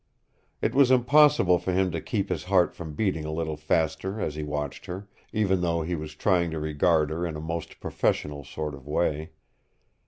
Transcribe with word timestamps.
It 0.63 0.73
was 0.73 0.89
impossible 0.89 1.59
for 1.59 1.73
him 1.73 1.91
to 1.91 2.01
keep 2.01 2.29
his 2.29 2.45
heart 2.45 2.73
from 2.73 2.95
beating 2.95 3.23
a 3.23 3.31
little 3.31 3.55
faster 3.55 4.19
as 4.19 4.33
he 4.33 4.41
watched 4.41 4.87
her, 4.87 5.07
even 5.31 5.61
though 5.61 5.83
he 5.83 5.93
was 5.93 6.15
trying 6.15 6.49
to 6.49 6.59
regard 6.59 7.11
her 7.11 7.23
in 7.23 7.35
a 7.35 7.39
most 7.39 7.79
professional 7.79 8.43
sort 8.43 8.73
of 8.73 8.87
way. 8.87 9.29